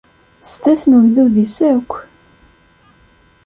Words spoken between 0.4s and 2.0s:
Sdat n ugdud-is akk.